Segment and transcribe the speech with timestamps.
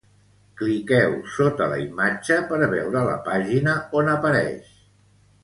[0.61, 4.75] Cliqueu sota la imatge per veure la pàgina on apareix.